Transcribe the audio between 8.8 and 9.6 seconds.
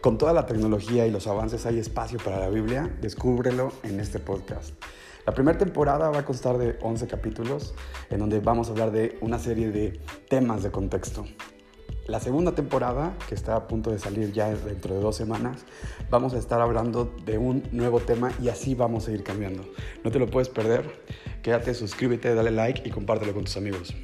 de una